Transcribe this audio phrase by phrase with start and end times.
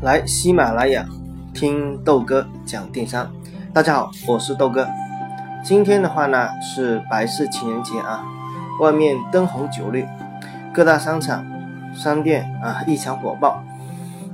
[0.00, 1.04] 来喜马拉雅
[1.52, 3.28] 听豆哥讲电商。
[3.72, 4.86] 大家好，我是豆哥。
[5.64, 8.22] 今天的话呢是白色情人节啊，
[8.80, 10.06] 外面灯红酒绿，
[10.72, 11.44] 各大商场、
[11.92, 13.60] 商店啊异常火爆。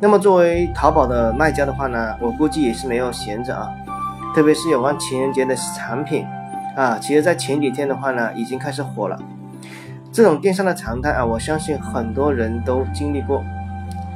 [0.01, 3.71] 那么作为淘宝的卖家的话呢，我估计也是没有闲着啊。
[4.35, 6.27] 特别是有关情人节的产品
[6.77, 9.19] 啊，其实在前几天的话呢，已经开始火了。
[10.13, 13.43] 这种电商的常态啊，我相信很多人都经历过。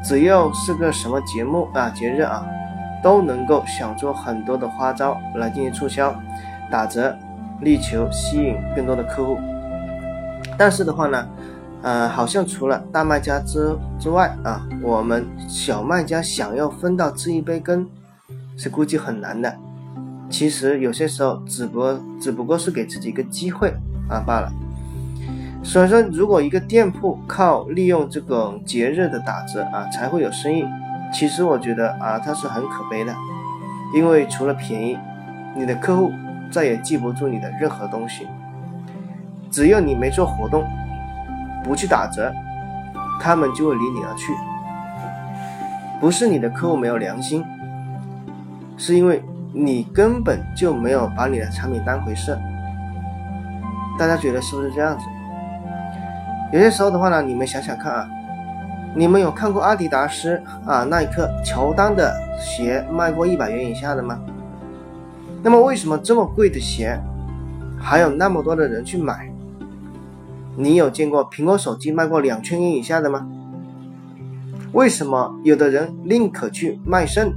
[0.09, 2.43] 只要是个什么节目啊、节日啊，
[3.03, 6.19] 都能够想出很多的花招来进行促销、
[6.71, 7.15] 打折，
[7.61, 9.39] 力求吸引更多的客户。
[10.57, 11.29] 但是的话呢，
[11.83, 17.87] 呃，好像除了大卖家之之外啊，我们小卖家想要分到这一杯羹，
[18.57, 19.55] 是估计很难的。
[20.31, 21.85] 其实有些时候，只不
[22.19, 23.75] 只不过是给自己一个机会
[24.09, 24.51] 啊罢了。
[25.69, 30.65] 所以说，如果一个店铺靠利用这种节日的打折啊才会有生意，
[31.13, 33.15] 其实我觉得啊，它是很可悲的。
[33.95, 34.99] 因为除了便宜，
[35.55, 36.11] 你的客户
[36.51, 38.27] 再也记不住你的任何东西。
[39.51, 40.65] 只要你没做活动，
[41.63, 42.33] 不去打折，
[43.21, 44.33] 他们就会离你而去。
[46.01, 47.45] 不是你的客户没有良心，
[48.79, 52.39] 是因为你根本就没有把你的产品当回事。
[53.99, 55.05] 大家觉得是不是这样子？
[56.51, 58.09] 有些时候的话呢，你们想想看啊，
[58.95, 64.19] 你们有看过阿迪达斯啊、耐克、乔丹的鞋卖过一百元以下的吗？
[65.43, 66.99] 那么为什么这么贵的鞋
[67.79, 69.31] 还有那么多的人去买？
[70.57, 73.29] 你有见过苹果手机卖过两千元以下的吗？
[74.73, 77.31] 为什么有的人宁可去卖肾，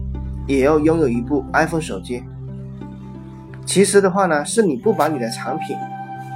[0.47, 2.23] 也要拥有一部 iPhone 手机？
[3.65, 5.75] 其实的话呢，是你不把你的产品、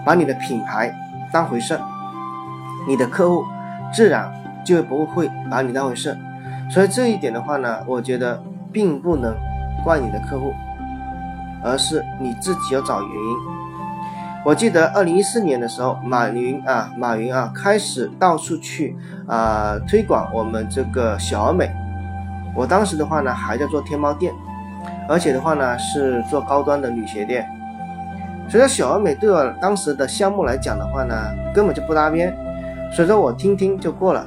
[0.06, 0.94] 把你的品牌
[1.32, 1.80] 当回事。
[2.88, 3.44] 你的客户
[3.94, 4.32] 自然
[4.64, 6.18] 就不会把你当回事，
[6.70, 8.42] 所以这一点的话呢，我觉得
[8.72, 9.36] 并不能
[9.84, 10.54] 怪你的客户，
[11.64, 13.38] 而是你自己要找原因。
[14.44, 18.96] 我记得二零一四年的时候，马云啊，马云啊，开始到处去
[19.28, 21.72] 啊推广我们这个小而美。
[22.56, 24.32] 我当时的话呢，还在做天猫店，
[25.10, 27.48] 而且的话呢是做高端的女鞋店，
[28.48, 31.16] 所以说小而美对我当时的项目来讲的话呢，
[31.54, 32.32] 根本就不搭边。
[32.96, 34.26] 所以说我听听就过了，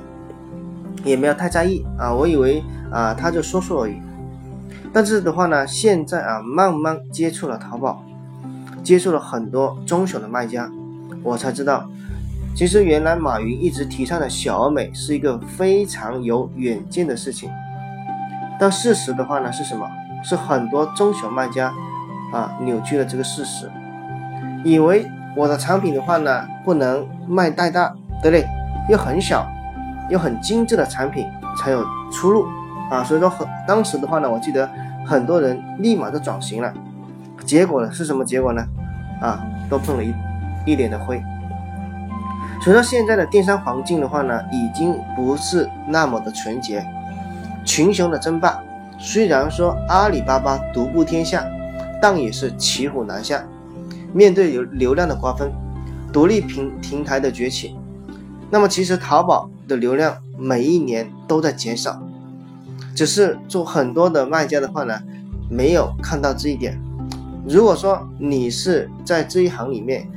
[1.02, 2.12] 也没有太在意啊。
[2.12, 2.62] 我以为
[2.92, 3.94] 啊，他就说说而已。
[4.92, 8.04] 但是的话呢，现在啊，慢慢接触了淘宝，
[8.82, 10.70] 接触了很多中小的卖家，
[11.22, 11.88] 我才知道，
[12.54, 17.50] 其实原来马云一直提倡的小而美是一个非常有远见的事情。
[18.60, 19.88] 但事实的话呢，是什么？
[20.22, 21.72] 是很多中小卖家
[22.34, 23.70] 啊扭曲了这个事实，
[24.62, 28.57] 以为我的产品的话呢，不能卖太大，对不对？
[28.88, 29.46] 又很小，
[30.08, 31.26] 又很精致的产品
[31.56, 32.46] 才有出路
[32.90, 33.04] 啊！
[33.04, 34.68] 所以说很当时的话呢，我记得
[35.06, 36.72] 很多人立马就转型了，
[37.44, 38.64] 结果呢是什么结果呢？
[39.20, 40.14] 啊，都碰了一
[40.64, 41.22] 一脸的灰。
[42.62, 46.84] 所以说现在的电商环境的话呢，已经不是那么的纯洁，
[47.64, 48.58] 群雄的争霸。
[48.98, 51.44] 虽然说阿里巴巴独步天下，
[52.02, 53.42] 但也是骑虎难下。
[54.12, 55.52] 面对流流量的瓜分，
[56.12, 57.78] 独立平平台的崛起。
[58.50, 62.00] 那么其实淘宝的流量每一年都在减少，
[62.94, 64.98] 只是做很多的卖家的话呢，
[65.50, 66.80] 没有看到这一点。
[67.46, 70.08] 如果说你是在这一行里面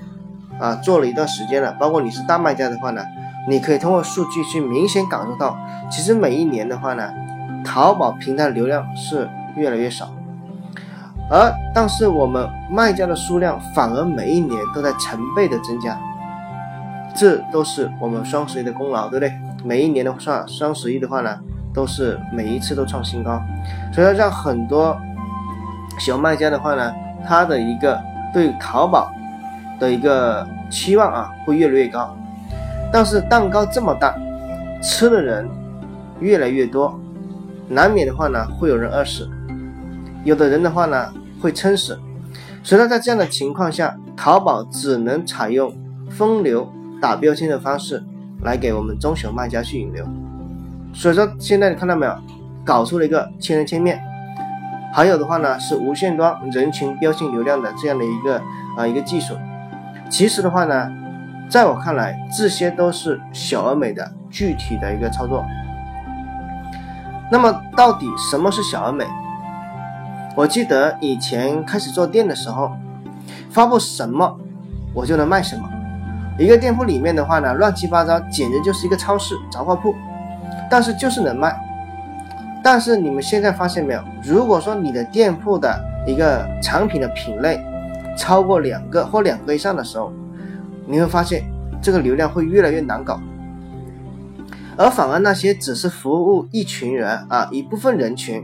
[0.59, 3.02] 啊做了一段时间了，包括你是大卖家的话呢，
[3.50, 5.58] 你可以通过数据去明显感受到，
[5.90, 7.09] 其实每一年的话呢，
[7.66, 10.09] 淘宝平台流量是越来越少，
[11.30, 16.00] 而但是我们卖家的数量反而每一年都在成倍的增加。
[17.21, 19.31] 这都是我们双十一的功劳，对不对？
[19.63, 21.37] 每一年的话双十一的话呢，
[21.71, 23.39] 都是每一次都创新高，
[23.93, 24.97] 所以让很多
[25.99, 26.91] 小卖家的话呢，
[27.23, 28.01] 他的一个
[28.33, 29.13] 对淘宝
[29.79, 32.17] 的一个期望啊，会越来越高。
[32.91, 34.17] 但是蛋糕这么大，
[34.81, 35.47] 吃的人
[36.19, 37.00] 越来越多，
[37.67, 39.29] 难免的话呢，会有人饿死，
[40.24, 42.00] 有的人的话呢，会撑死。
[42.63, 45.71] 所以说，在这样的情况下，淘宝只能采用
[46.09, 46.67] 分流。
[47.01, 48.01] 打标签的方式
[48.44, 50.07] 来给我们中小卖家去引流，
[50.94, 52.15] 所以说现在你看到没有，
[52.63, 54.00] 搞出了一个千人千面，
[54.94, 58.39] 还有的话呢是无线端人群标签流量的这样的一个
[58.77, 59.33] 啊一个技术。
[60.09, 60.92] 其实的话呢，
[61.50, 65.44] 在我看来，这些都是小而美的具体的一个操作。
[67.31, 69.06] 那么到底什么是小而美？
[70.36, 72.71] 我记得以前开始做店的时候，
[73.50, 74.38] 发布什么
[74.94, 75.68] 我就能卖什么。
[76.41, 79.93] 一个店铺里面的话呢，乱七八糟，简直就是一个超市杂货铺，
[80.69, 81.55] 但是就是能卖。
[82.63, 84.01] 但是你们现在发现没有？
[84.23, 87.59] 如果说你的店铺的一个产品的品类
[88.17, 90.11] 超过两个或两个以上的时候，
[90.88, 91.43] 你会发现
[91.81, 93.19] 这个流量会越来越难搞。
[94.77, 98.43] 而反而那些只是服务一群人啊一部分人群，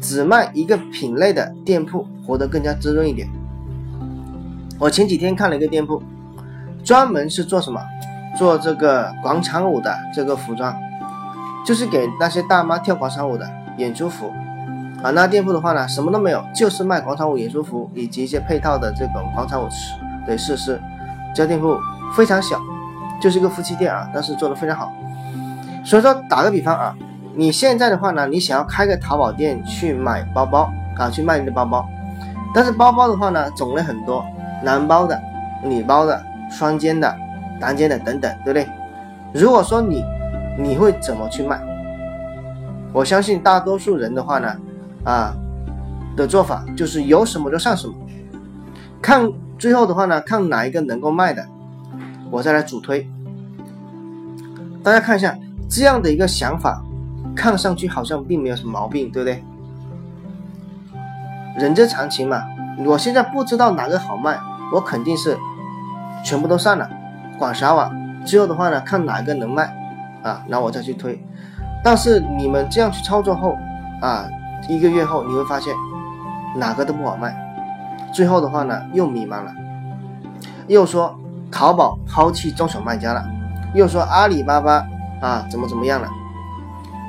[0.00, 3.28] 只卖一个品类的店铺，活得更加滋润一点。
[4.78, 6.02] 我前几天看了一个店铺，
[6.84, 7.80] 专门是做什么？
[8.38, 10.74] 做这个广场舞的这个服装，
[11.66, 13.46] 就是给那些大妈跳广场舞的
[13.76, 14.32] 演出服
[15.02, 15.10] 啊。
[15.10, 19.68] 那店铺的话呢，什么都没有，就是卖广场舞演出服以及一些配套的这种广场舞
[20.26, 20.80] 的设施。
[21.34, 21.78] 这家店铺
[22.14, 22.58] 非常小，
[23.20, 24.90] 就是一个夫妻店啊，但是做的非常好。
[25.84, 26.96] 所以说，打个比方啊，
[27.34, 31.86] 你现在的话呢，你想要开个淘宝店去买包包啊，去卖你的包包，
[32.54, 34.24] 但是包包的话呢，种类很多，
[34.62, 35.20] 男包的、
[35.62, 37.16] 女包的、双肩的、
[37.60, 38.68] 单肩的等等，对不对？
[39.32, 40.04] 如果说你，
[40.58, 41.60] 你会怎么去卖？
[42.92, 44.56] 我相信大多数人的话呢，
[45.04, 45.34] 啊
[46.16, 47.94] 的做法就是有什么就上什么，
[49.00, 51.46] 看最后的话呢，看哪一个能够卖的，
[52.30, 53.08] 我再来主推。
[54.82, 55.36] 大家看一下。
[55.74, 56.84] 这样的一个想法，
[57.34, 59.42] 看上去好像并没有什么毛病，对不对？
[61.58, 62.42] 人之常情嘛。
[62.84, 64.38] 我现在不知道哪个好卖，
[64.70, 65.34] 我肯定是
[66.22, 66.88] 全部都上了，
[67.38, 67.92] 广撒网。
[68.24, 69.64] 之后的话呢，看哪个能卖
[70.22, 71.20] 啊，然后我再去推。
[71.82, 73.58] 但是你们这样去操作后
[74.00, 74.26] 啊，
[74.68, 75.74] 一个月后你会发现
[76.56, 77.36] 哪个都不好卖。
[78.12, 79.52] 最后的话呢，又迷茫了，
[80.68, 81.18] 又说
[81.50, 83.24] 淘宝抛弃中小卖家了，
[83.74, 84.86] 又说阿里巴巴。
[85.20, 86.08] 啊，怎么怎么样了？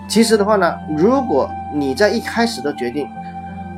[0.08, 3.10] 其实的话呢，如果你在一开始的决定，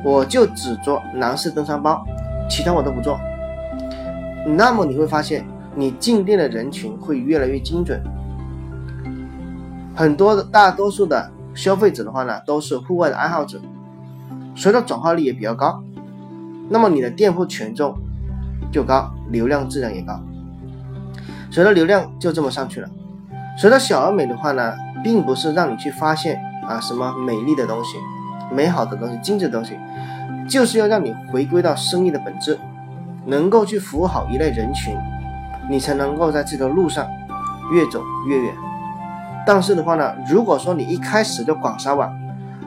[0.04, 2.04] 我就只做男士登山包，
[2.46, 3.18] 其他我都不做，
[4.46, 5.44] 那么你会发现，
[5.74, 8.00] 你进店的人群会越来越精准。
[9.94, 13.60] 很多的大多数的消费者的话呢，都是户外的爱好者，
[14.54, 15.82] 所以说转化率也比较高，
[16.68, 17.96] 那么你的店铺权重
[18.70, 20.20] 就高，流量自然也高，
[21.50, 22.88] 所以说流量就这么上去了。
[23.58, 26.38] 所以说小而美的话呢，并不是让你去发现
[26.68, 27.96] 啊什么美丽的东西、
[28.54, 29.76] 美好的东西、精致的东西，
[30.46, 32.58] 就是要让你回归到生意的本质，
[33.26, 34.96] 能够去服务好一类人群，
[35.68, 37.06] 你才能够在这条路上
[37.72, 38.54] 越走越远。
[39.46, 42.10] 但是的话呢，如果说你一开始就广撒网，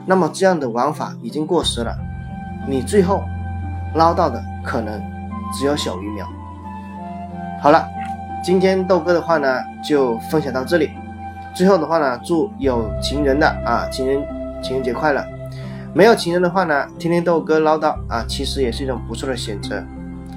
[0.06, 1.96] 那么这样的玩法已经过时了，
[2.68, 3.24] 你最后
[3.94, 5.02] 捞到的可能
[5.52, 6.26] 只有小鱼苗。
[7.60, 7.84] 好了。
[8.42, 10.92] 今天豆哥的话呢，就分享到这里。
[11.54, 14.18] 最后的话呢，祝有情人的啊，情人
[14.62, 15.22] 情人节快乐。
[15.92, 19.84] 没有情人的话呢，听听豆哥唠叨啊，其实也是一种不错的选择，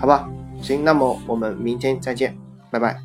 [0.03, 0.27] 好吧？
[0.61, 2.35] 行，那么我们明天再见，
[2.69, 2.99] 拜拜。